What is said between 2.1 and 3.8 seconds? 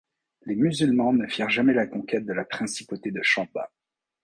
de la principauté de Chamba.